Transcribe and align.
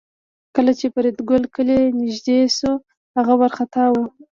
کله 0.55 0.71
چې 0.79 0.85
د 0.89 0.91
فریدګل 0.95 1.43
کلی 1.55 1.81
نږدې 2.01 2.39
شو 2.57 2.71
هغه 3.17 3.33
وارخطا 3.39 3.85
و 3.91 3.95